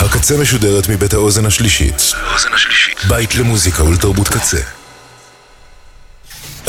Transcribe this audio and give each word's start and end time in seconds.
הקצה 0.00 0.36
משודרת 0.36 0.88
מבית 0.88 1.14
האוזן 1.14 1.46
השלישית. 1.46 2.12
בית 3.08 3.34
למוזיקה 3.34 3.84
ולתרבות 3.84 4.28
קצה. 4.28 4.60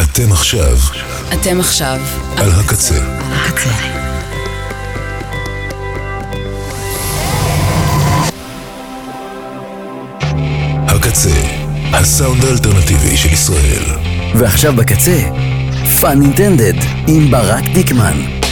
אתם 0.03 0.31
עכשיו. 0.31 0.77
אתם 1.33 1.59
עכשיו. 1.59 1.99
על 2.37 2.51
הקצה. 2.51 2.95
הקצה. 3.31 3.69
הקצה, 10.87 11.41
הסאונד 11.93 12.45
האלטרנטיבי 12.45 13.17
של 13.17 13.33
ישראל. 13.33 13.83
ועכשיו 14.35 14.73
בקצה, 14.75 15.21
פאנינטנדד 16.01 16.73
עם 17.07 17.31
ברק 17.31 17.63
דיקמן. 17.73 18.44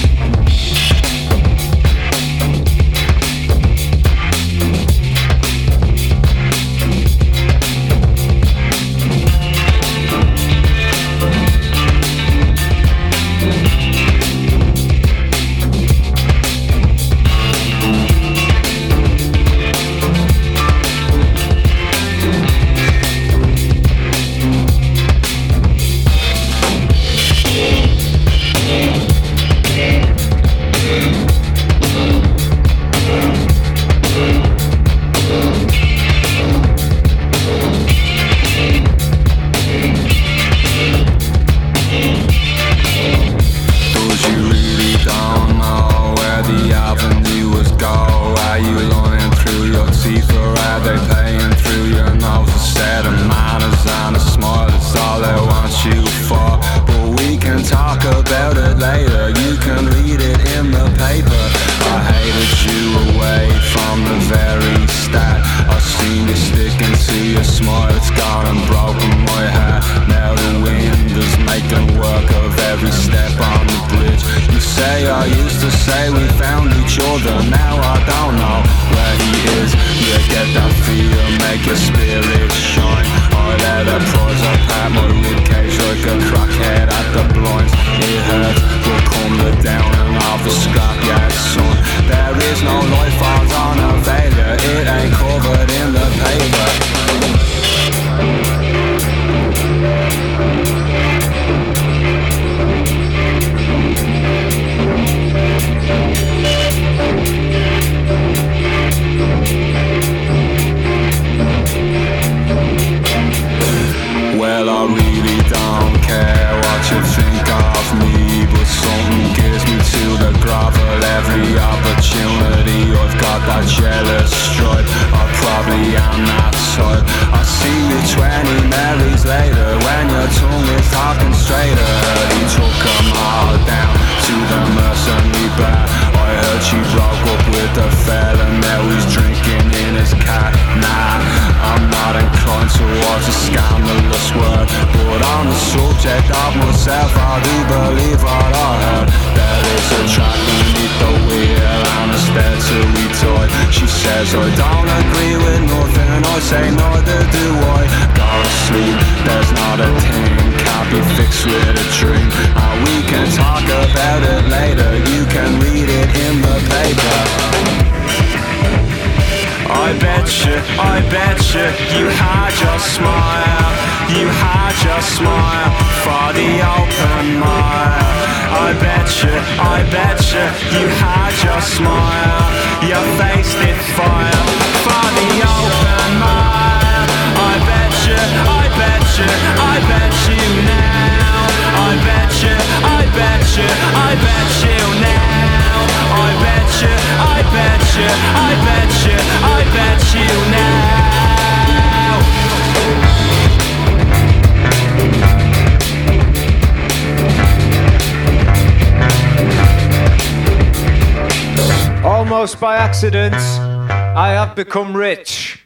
Almost 212.04 212.60
by 212.60 212.76
accident, 212.76 213.36
I 213.36 214.34
have 214.34 214.56
become 214.56 214.96
rich. 214.96 215.66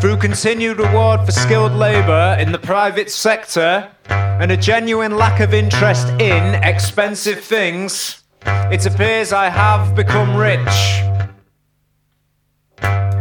Through 0.00 0.18
continued 0.18 0.78
reward 0.78 1.26
for 1.26 1.32
skilled 1.32 1.72
labour 1.72 2.36
in 2.38 2.52
the 2.52 2.58
private 2.58 3.10
sector 3.10 3.90
and 4.08 4.52
a 4.52 4.56
genuine 4.56 5.16
lack 5.16 5.40
of 5.40 5.52
interest 5.52 6.08
in 6.20 6.54
expensive 6.62 7.40
things, 7.40 8.22
it 8.44 8.86
appears 8.86 9.32
I 9.32 9.48
have 9.48 9.94
become 9.96 10.36
rich. 10.36 11.25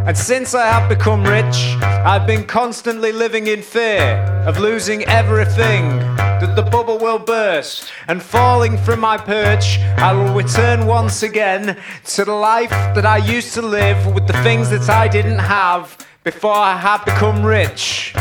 And 0.08 0.16
since 0.16 0.54
I 0.54 0.68
have 0.68 0.88
become 0.88 1.24
rich, 1.24 1.58
I've 1.82 2.28
been 2.28 2.46
constantly 2.46 3.12
living 3.12 3.48
in 3.48 3.64
fear 3.64 4.24
of 4.46 4.60
losing 4.60 5.04
everything, 5.06 5.98
that 6.18 6.56
the 6.56 6.62
bubble 6.62 7.00
will 7.00 7.18
burst, 7.18 7.92
and 8.08 8.22
falling 8.22 8.78
from 8.78 9.00
my 9.00 9.18
perch, 9.18 9.80
I 9.98 10.14
will 10.14 10.32
return 10.32 10.86
once 10.86 11.24
again 11.24 11.76
to 12.06 12.24
the 12.24 12.34
life 12.34 12.70
that 12.70 13.04
I 13.04 13.18
used 13.18 13.56
to 13.56 13.64
live 13.64 14.06
with 14.14 14.28
the 14.28 14.34
things 14.44 14.70
that 14.70 14.88
I 14.92 15.08
didn't 15.08 15.40
have 15.40 15.98
before 16.24 16.54
I 16.54 16.78
had 16.78 17.04
become 17.04 17.44
rich. 17.44 18.14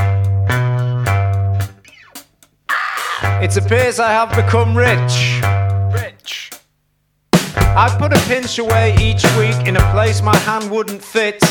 It 3.43 3.55
appears 3.59 4.01
I 4.01 4.11
have 4.11 4.31
become 4.31 4.75
rich. 4.75 5.43
Rich. 5.93 6.51
I 7.77 7.95
put 7.99 8.17
a 8.17 8.21
pinch 8.27 8.59
away 8.59 8.97
each 8.99 9.23
week 9.37 9.67
in 9.69 9.77
a 9.77 9.91
place 9.93 10.23
my 10.23 10.37
hand 10.39 10.71
wouldn't 10.71 11.05
fit 11.05 11.43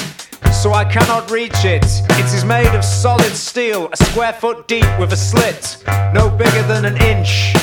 so 0.63 0.71
I 0.71 0.85
cannot 0.85 1.29
reach 1.29 1.65
it. 1.65 1.83
It 1.83 2.33
is 2.33 2.45
made 2.45 2.73
of 2.73 2.85
solid 2.85 3.33
steel, 3.33 3.89
a 3.91 3.97
square 3.97 4.31
foot 4.31 4.65
deep 4.65 4.87
with 4.97 5.11
a 5.11 5.17
slit, 5.17 5.83
no 6.13 6.29
bigger 6.29 6.63
than 6.63 6.85
an 6.85 6.95
inch. 7.01 7.53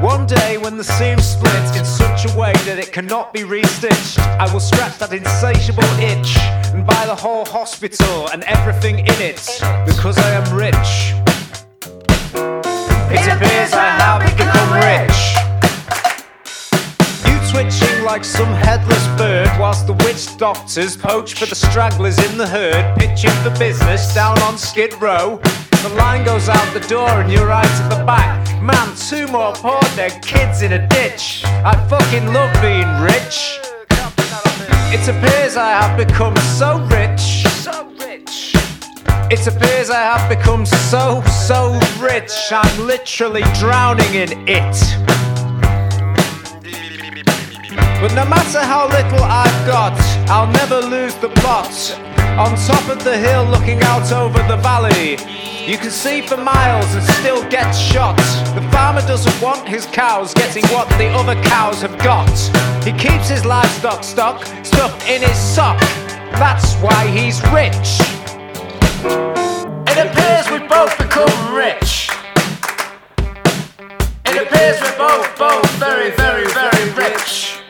One 0.00 0.28
day 0.28 0.56
when 0.56 0.76
the 0.76 0.84
seam 0.84 1.18
splits 1.18 1.76
in 1.76 1.84
such 1.84 2.32
a 2.32 2.38
way 2.38 2.52
that 2.66 2.78
it 2.78 2.92
cannot 2.92 3.32
be 3.32 3.40
restitched, 3.40 4.20
I 4.38 4.46
will 4.52 4.60
scratch 4.60 4.98
that 4.98 5.12
insatiable 5.12 5.90
itch 5.98 6.36
and 6.72 6.86
buy 6.86 7.06
the 7.06 7.16
whole 7.16 7.44
hospital 7.44 8.28
and 8.28 8.44
everything 8.44 9.00
in 9.00 9.20
it 9.30 9.42
because 9.84 10.16
I 10.18 10.30
am 10.30 10.46
rich. 10.54 11.12
It 13.10 13.26
appears 13.34 13.72
I 13.72 13.88
have 13.98 14.22
become 14.30 14.70
rich. 14.78 15.15
Twitching 17.56 18.04
like 18.04 18.22
some 18.22 18.52
headless 18.52 19.06
bird 19.16 19.48
whilst 19.58 19.86
the 19.86 19.94
witch 20.04 20.36
doctors 20.36 20.94
poach 20.94 21.32
for 21.32 21.46
the 21.46 21.54
stragglers 21.54 22.18
in 22.18 22.36
the 22.36 22.46
herd, 22.46 22.98
pitching 22.98 23.30
for 23.42 23.48
business 23.58 24.14
down 24.14 24.38
on 24.40 24.58
Skid 24.58 24.92
Row. 25.00 25.40
The 25.82 25.88
line 25.96 26.22
goes 26.22 26.50
out 26.50 26.74
the 26.74 26.86
door 26.86 27.08
and 27.08 27.32
you're 27.32 27.46
right 27.46 27.64
at 27.64 27.88
the 27.88 28.04
back. 28.04 28.62
Man, 28.62 28.94
two 29.08 29.26
more 29.28 29.54
poor 29.54 29.80
dead 29.96 30.22
kids 30.22 30.60
in 30.60 30.74
a 30.74 30.86
ditch. 30.88 31.44
I 31.46 31.74
fucking 31.88 32.30
love 32.34 32.52
being 32.60 32.92
rich. 33.00 33.58
It 34.92 35.08
appears 35.08 35.56
I 35.56 35.70
have 35.70 35.96
become 35.96 36.36
so 36.58 36.80
rich. 36.90 37.48
So 37.64 37.88
rich. 38.04 38.54
It 39.32 39.46
appears 39.46 39.88
I 39.88 40.02
have 40.02 40.28
become 40.28 40.66
so, 40.66 41.22
so 41.22 41.80
rich. 41.98 42.52
I'm 42.52 42.86
literally 42.86 43.44
drowning 43.54 44.14
in 44.14 44.46
it. 44.46 45.35
But 48.06 48.14
no 48.14 48.24
matter 48.26 48.60
how 48.60 48.86
little 48.86 49.24
I've 49.24 49.66
got, 49.66 49.98
I'll 50.30 50.46
never 50.46 50.80
lose 50.80 51.16
the 51.16 51.28
plot. 51.28 51.74
On 52.38 52.54
top 52.54 52.88
of 52.88 53.02
the 53.02 53.18
hill, 53.18 53.44
looking 53.46 53.82
out 53.82 54.12
over 54.12 54.38
the 54.46 54.58
valley, 54.58 55.18
you 55.66 55.76
can 55.76 55.90
see 55.90 56.22
for 56.22 56.36
miles 56.36 56.94
and 56.94 57.02
still 57.02 57.42
get 57.50 57.72
shot. 57.72 58.16
The 58.54 58.62
farmer 58.70 59.00
doesn't 59.00 59.42
want 59.42 59.66
his 59.66 59.86
cows 59.86 60.32
getting 60.34 60.64
what 60.66 60.88
the 60.90 61.08
other 61.08 61.34
cows 61.42 61.82
have 61.82 61.98
got. 61.98 62.30
He 62.84 62.92
keeps 62.92 63.28
his 63.28 63.44
livestock 63.44 64.04
stock 64.04 64.46
stuffed 64.64 65.08
in 65.08 65.20
his 65.22 65.36
sock. 65.36 65.80
That's 66.38 66.76
why 66.76 67.08
he's 67.08 67.42
rich. 67.50 67.98
It 69.90 69.98
appears 70.06 70.48
we 70.48 70.64
both 70.68 70.96
become 70.96 71.52
rich. 71.52 72.08
It 74.26 74.46
appears 74.46 74.80
we're 74.80 74.96
both, 74.96 75.36
both 75.36 75.68
very, 75.80 76.12
very, 76.12 76.46
very 76.46 76.92
rich. 76.92 77.65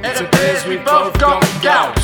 It 0.00 0.20
appears 0.20 0.64
we 0.64 0.76
both 0.76 1.18
got 1.18 1.42
gout. 1.60 1.98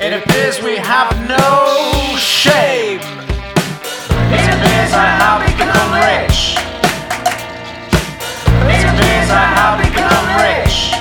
It 0.00 0.12
appears 0.14 0.62
we 0.62 0.76
have 0.76 1.10
no 1.26 2.14
shame. 2.16 3.00
It 4.30 4.46
appears 4.54 4.92
I 4.94 5.10
have 5.18 5.42
become 5.42 5.90
rich. 5.98 6.54
It 8.70 8.82
appears 8.86 9.28
I 9.34 9.46
have 9.58 9.82
become 9.82 10.26
rich. 10.38 10.94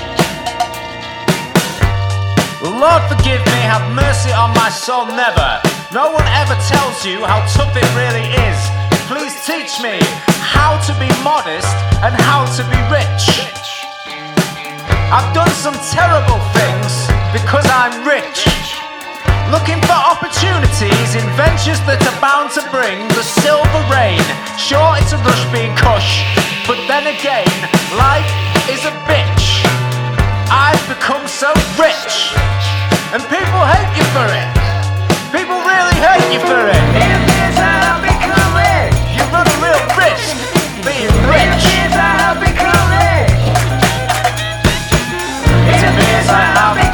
Lord 2.81 3.03
forgive 3.13 3.45
me, 3.45 3.61
have 3.61 3.85
mercy 3.93 4.33
on 4.33 4.49
my 4.55 4.69
soul, 4.69 5.05
never. 5.05 5.61
No 5.93 6.11
one 6.11 6.25
ever 6.33 6.57
tells 6.65 7.05
you 7.05 7.23
how 7.25 7.45
tough 7.53 7.77
it 7.77 7.89
really 7.93 8.25
is. 8.49 8.59
Please 9.05 9.37
teach 9.45 9.79
me 9.85 9.99
how 10.41 10.81
to 10.81 10.93
be 10.97 11.09
modest 11.23 11.69
and 12.01 12.13
how 12.21 12.45
to 12.57 12.63
be 12.73 12.79
rich. 12.89 13.76
I've 15.07 15.33
done 15.33 15.47
some 15.55 15.75
terrible 15.87 16.35
things 16.51 17.07
because 17.31 17.63
I'm 17.71 18.03
rich. 18.03 18.43
Looking 19.55 19.79
for 19.87 19.95
opportunities 19.95 21.15
in 21.15 21.23
ventures 21.39 21.79
that 21.87 22.03
are 22.03 22.19
bound 22.19 22.51
to 22.59 22.63
bring 22.67 23.07
the 23.15 23.23
silver 23.23 23.83
rain. 23.87 24.19
Sure, 24.59 24.99
it's 24.99 25.15
a 25.15 25.19
rush 25.23 25.47
being 25.47 25.71
cush, 25.79 26.27
but 26.67 26.75
then 26.91 27.07
again, 27.07 27.47
life 27.95 28.27
is 28.67 28.83
a 28.83 28.91
bitch. 29.07 29.63
I've 30.51 30.83
become 30.91 31.23
so 31.23 31.55
rich, 31.79 32.35
and 33.15 33.23
people 33.31 33.63
hate 33.63 33.91
you 33.95 34.03
for 34.11 34.27
it. 34.27 34.49
People 35.31 35.55
really 35.63 35.95
hate 36.03 36.27
you 36.35 36.43
for 36.43 36.67
it. 36.67 37.36
Appears 46.37 46.57
I 46.57 46.86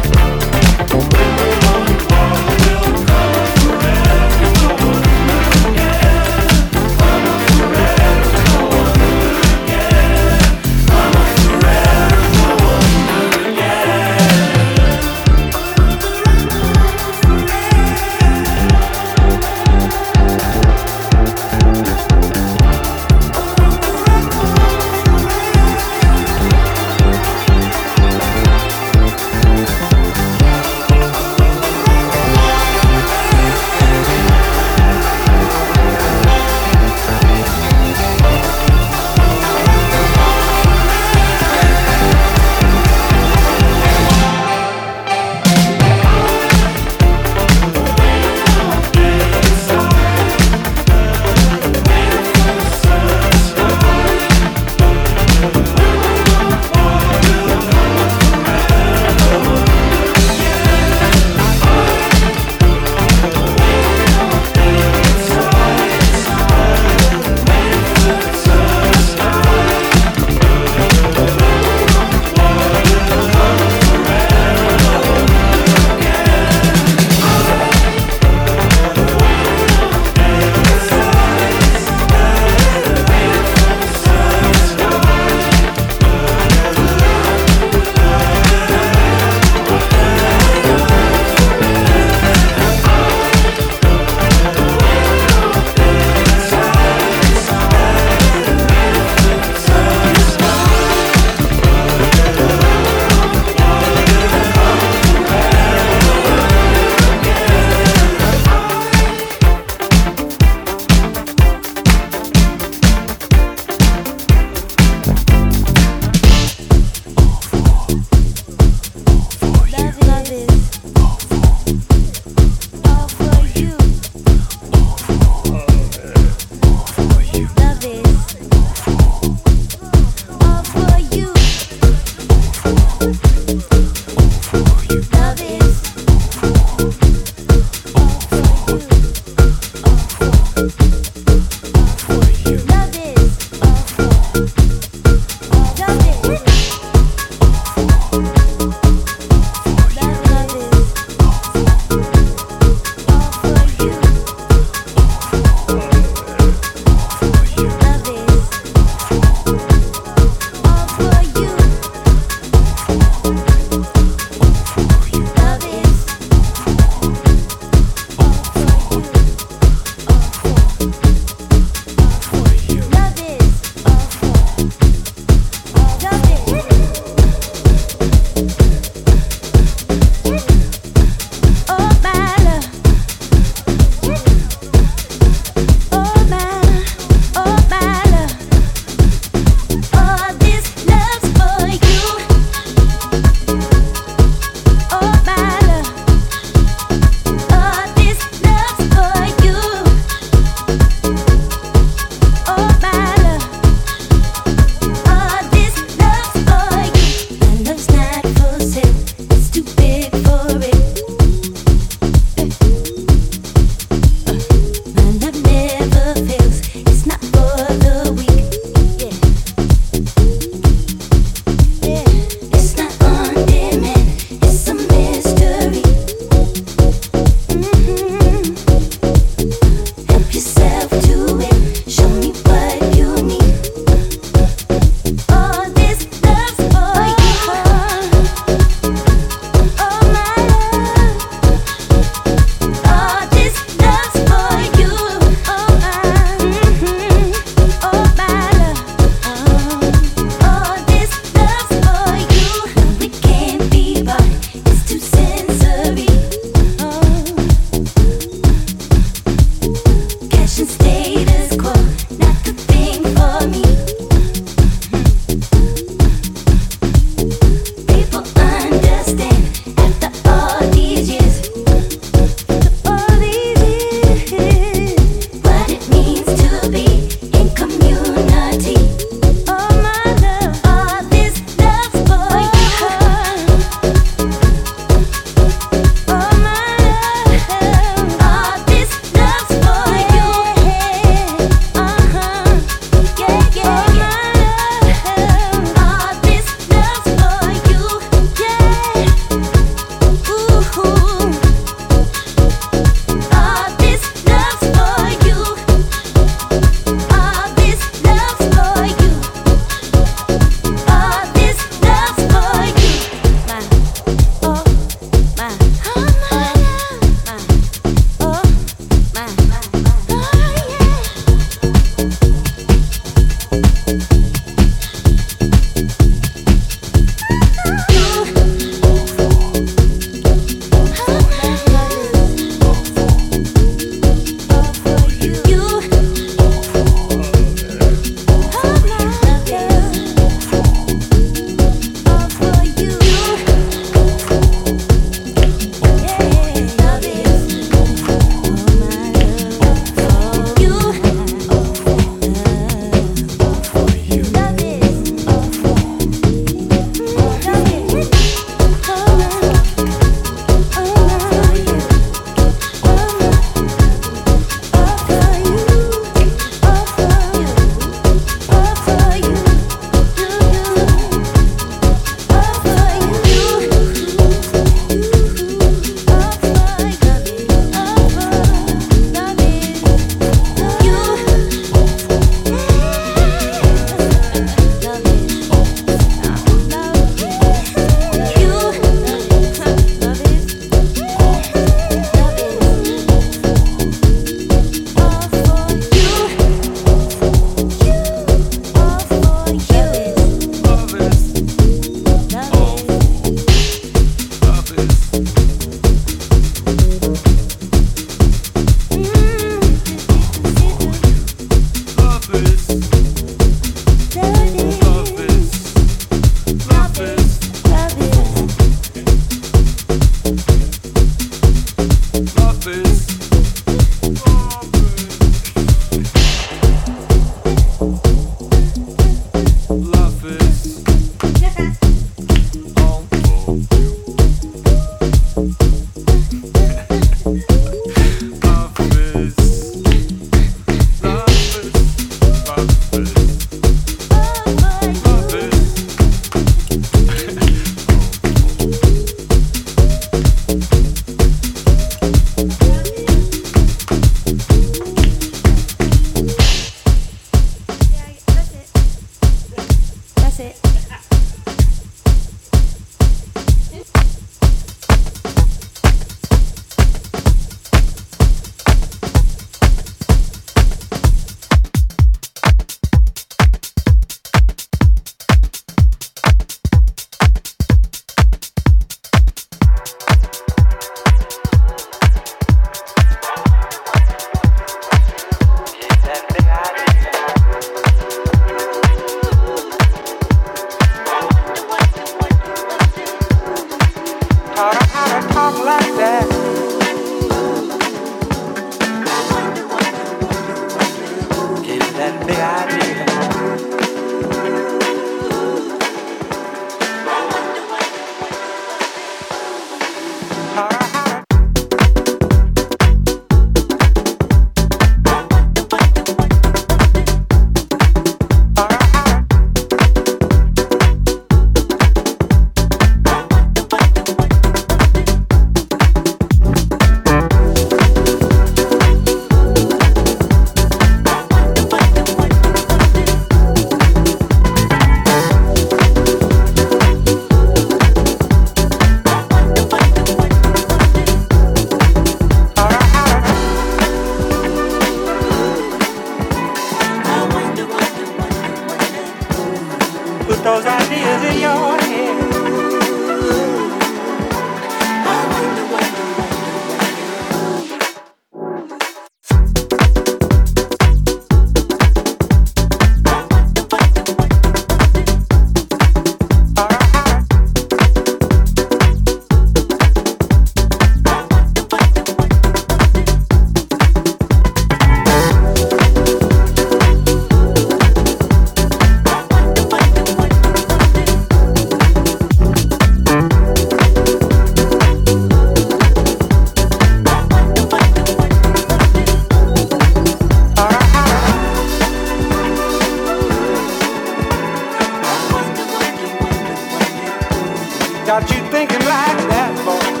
Got 598.11 598.29
you 598.29 598.43
thinking 598.51 598.79
like 598.79 599.17
that, 599.29 599.95
boy. 599.95 600.00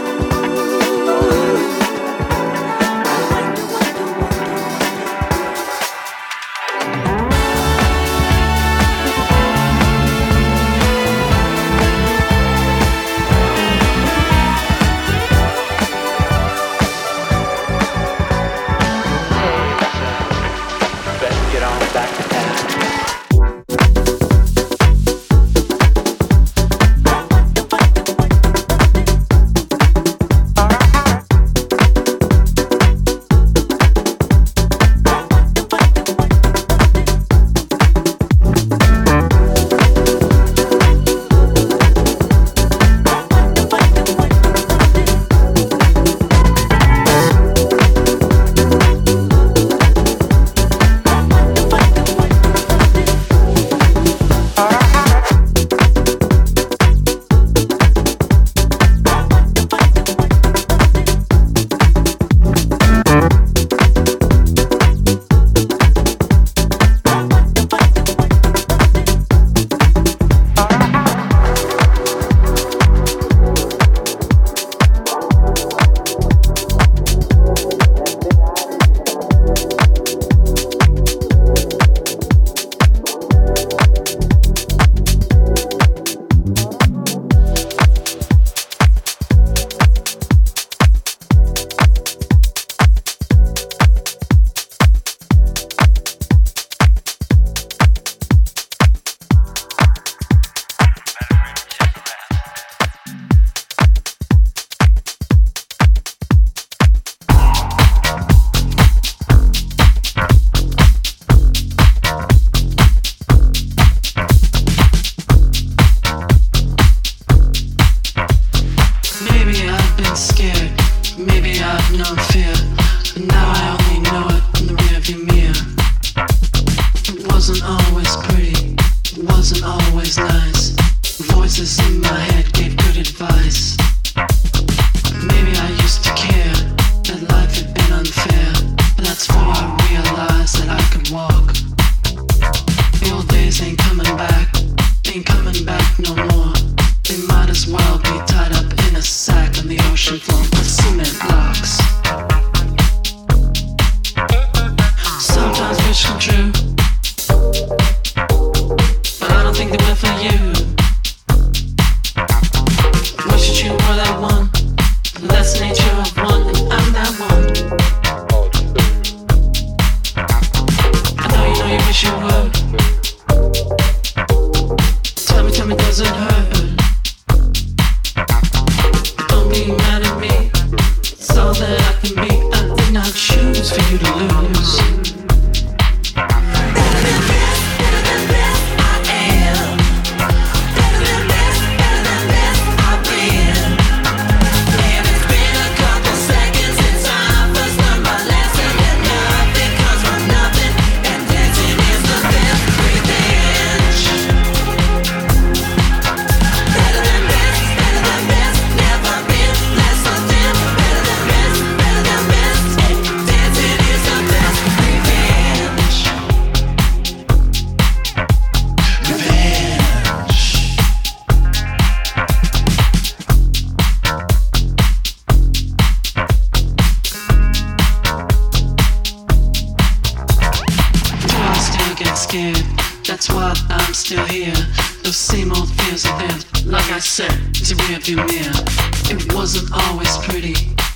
still 234.11 234.25
here. 234.25 234.67
Those 235.03 235.15
same 235.15 235.53
old 235.53 235.69
fears 235.71 236.03
again. 236.03 236.39
Like 236.65 236.91
I 236.91 236.99
said, 236.99 237.31
it's 237.51 237.71
a 237.71 237.75
rearview 237.75 238.17
mirror. 238.17 238.65
It 239.07 239.33
wasn't 239.33 239.71
always 239.71 240.17
pretty. 240.17 240.55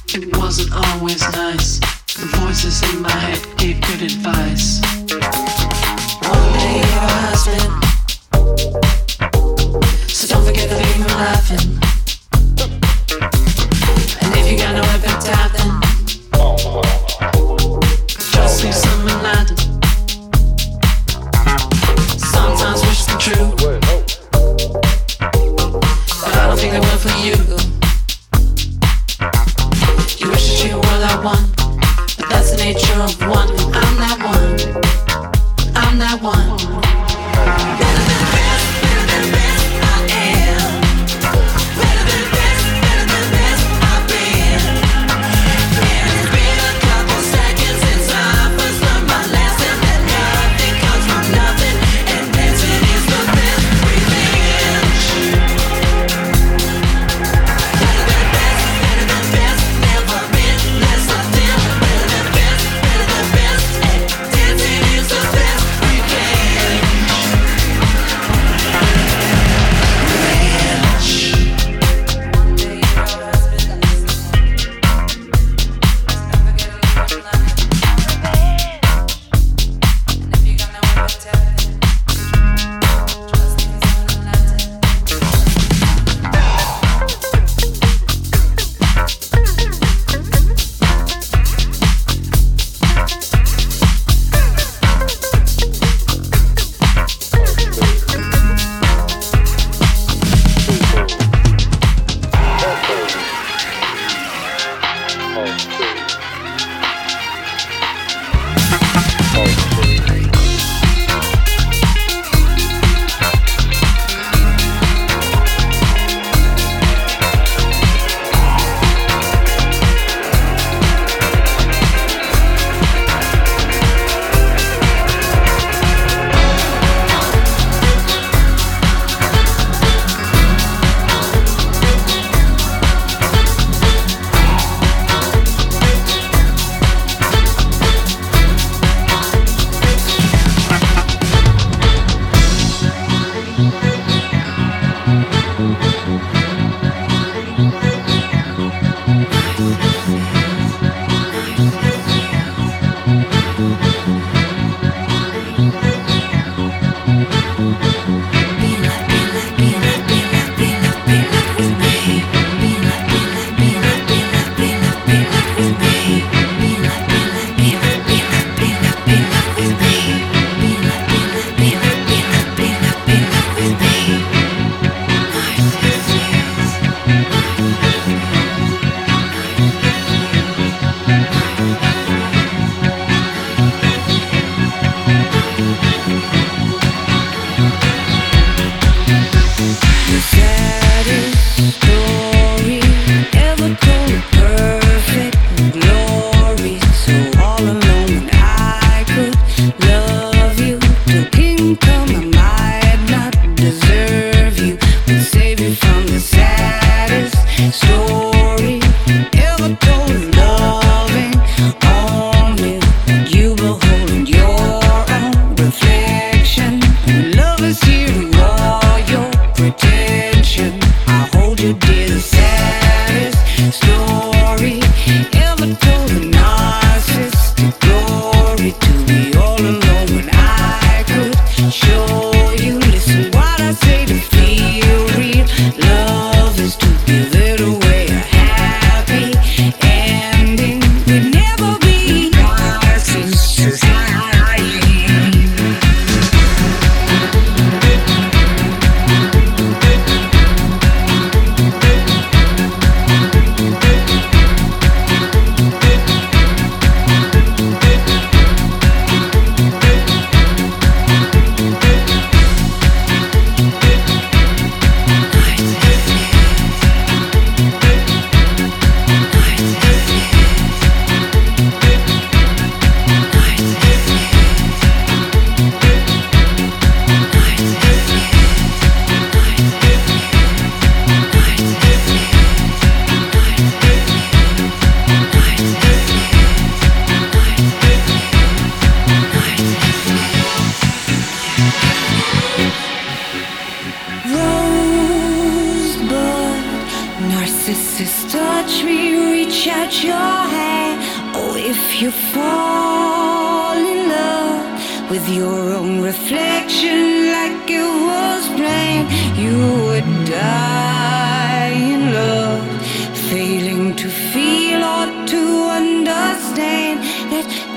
It 0.09 0.35
wasn't 0.35 0.73
always 0.73 1.21
nice. 1.31 1.79
The 2.13 2.27
voices 2.43 2.83
in 2.93 3.01
my 3.01 3.11
head 3.11 3.39
gave 3.57 3.79
good 3.87 4.01
advice. 4.01 4.81
One 6.27 6.53
day 6.59 6.83
your 6.83 7.07
husband. 7.23 9.04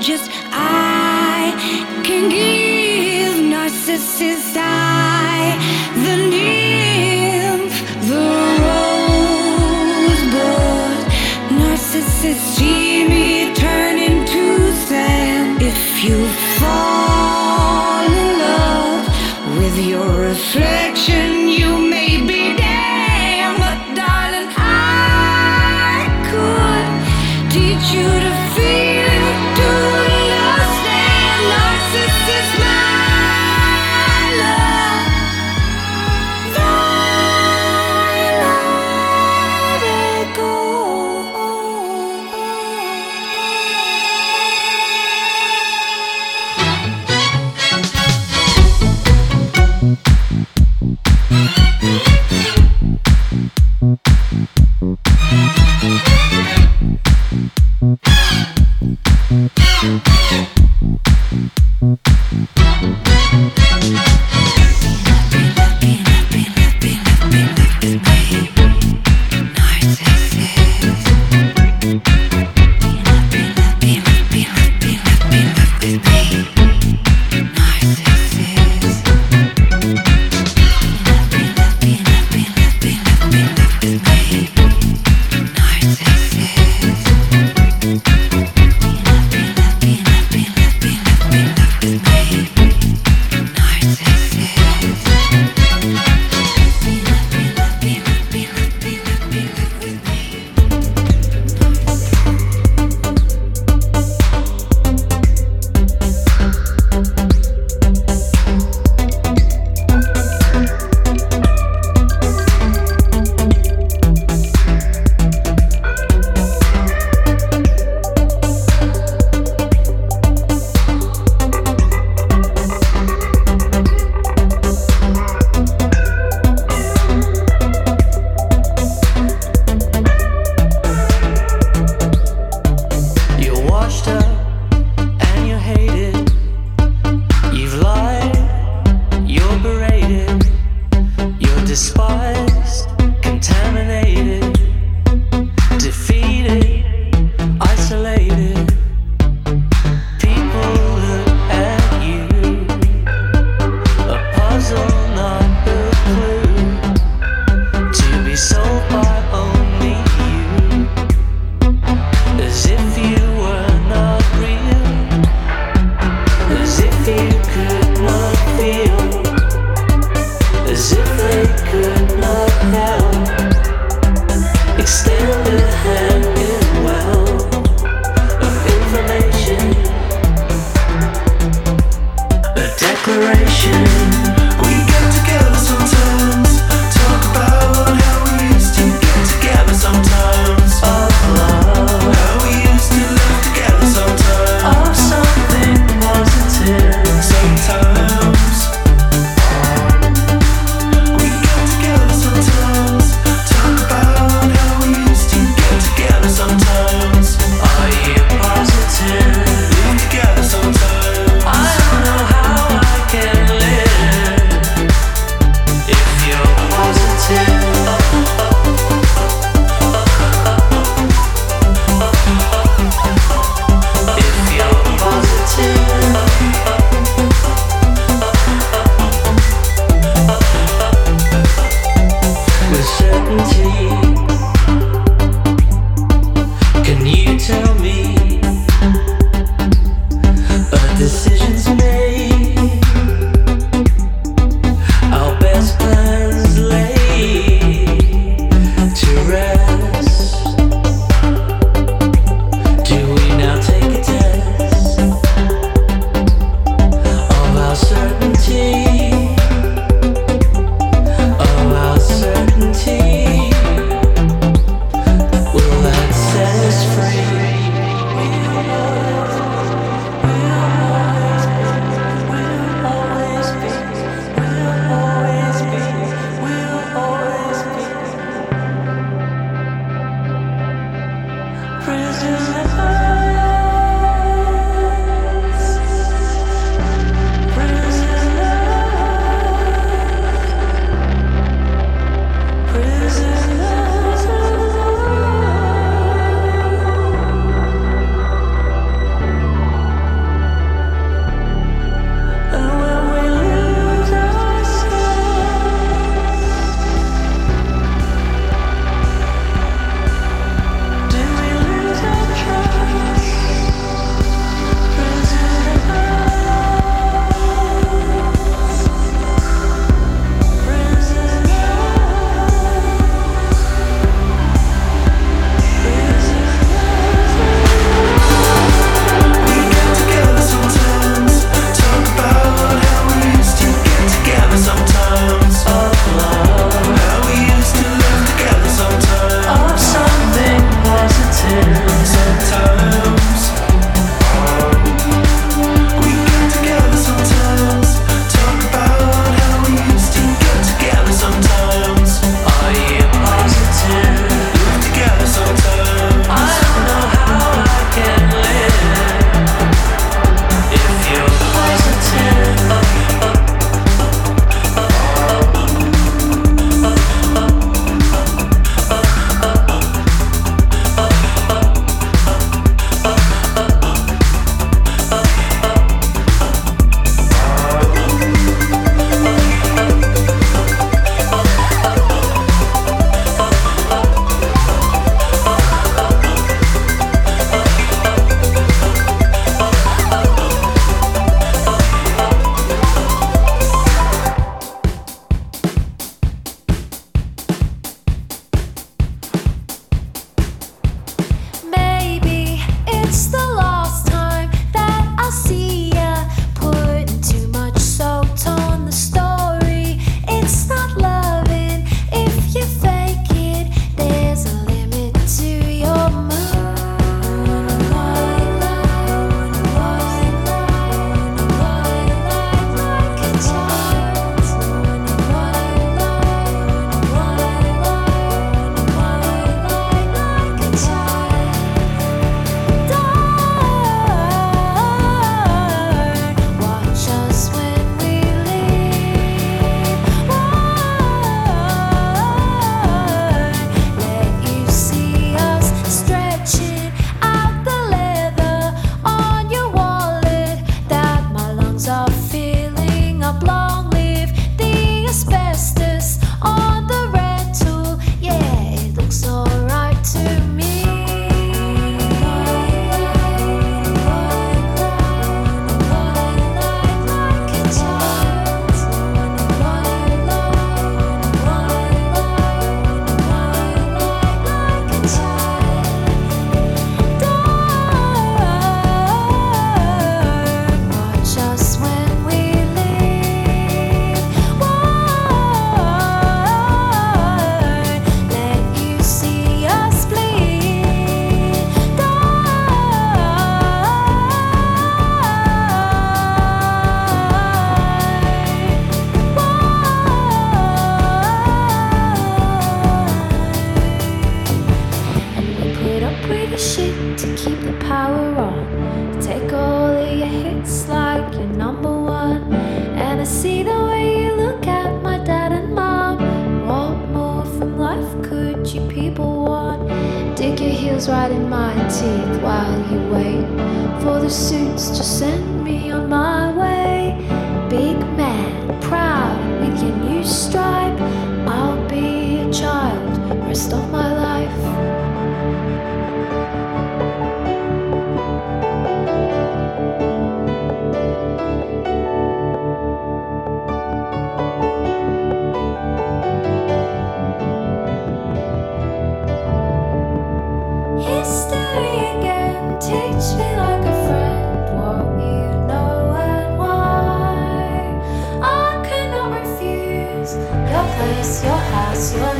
just 0.01 0.31
I 0.53 1.53
can 2.03 2.29
give 2.29 3.35
narcissists 3.53 4.55
I 4.55 5.57
the 6.05 6.15
nymph, 6.33 7.75
the 8.07 8.27
rosebud. 10.23 10.99
Narcissus 11.59 12.39
see 12.55 13.07
me 13.07 13.53
turn 13.53 13.99
into 13.99 14.71
sand 14.87 15.61
if 15.61 16.03
you 16.03 16.25
fall 16.59 18.05
in 18.05 18.39
love 18.39 19.05
with 19.57 19.77
your 19.85 20.09
reflection. 20.29 21.38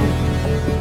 thank 0.09 0.67
you 0.67 0.78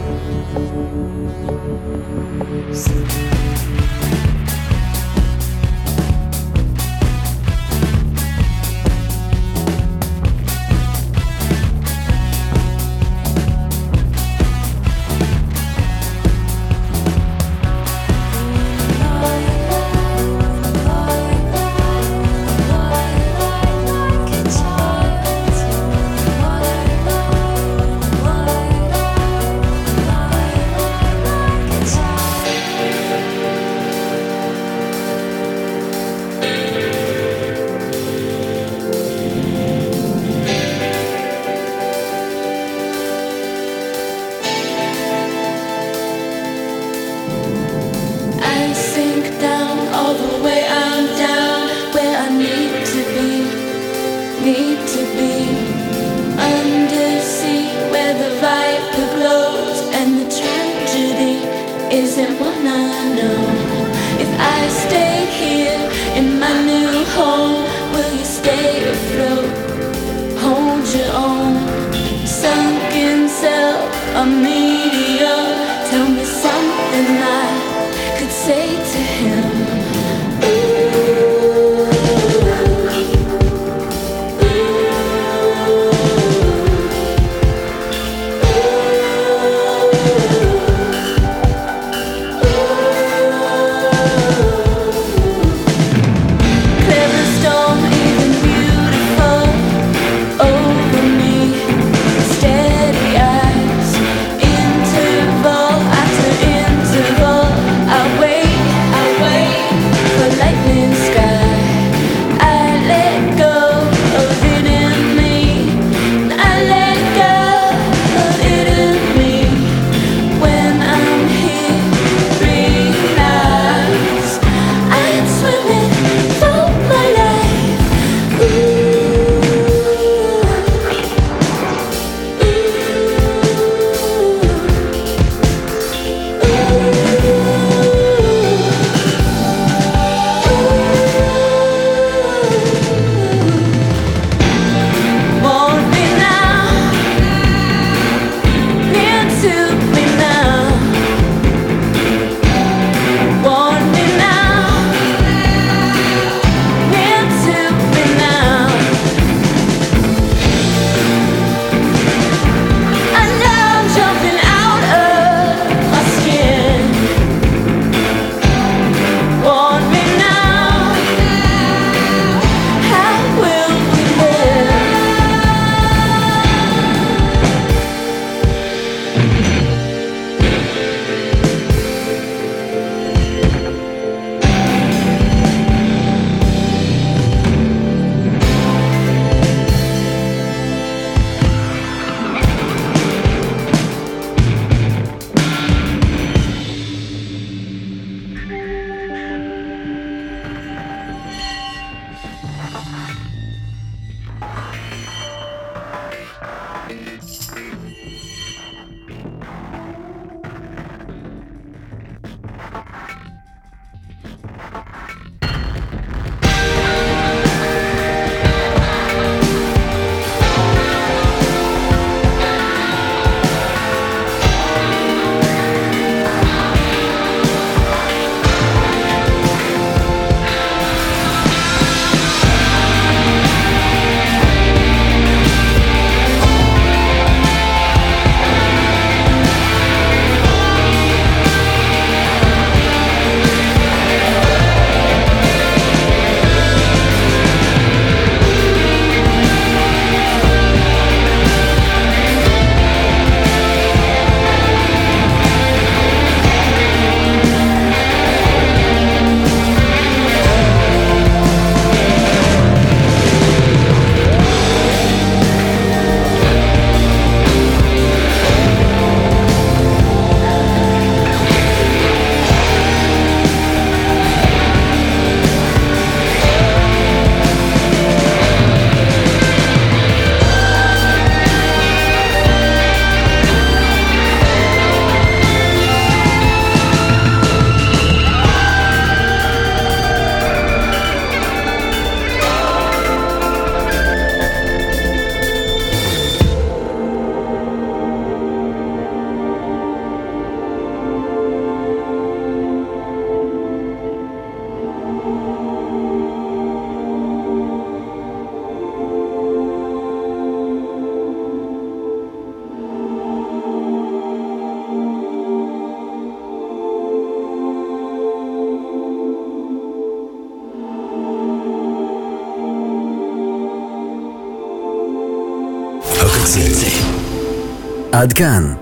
עד 328.18 328.32
כאן, 328.32 328.74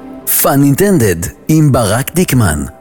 פאן 0.42 0.62
אינטנדד 0.62 1.16
עם 1.48 1.72
ברק 1.72 2.14
דיקמן. 2.14 2.75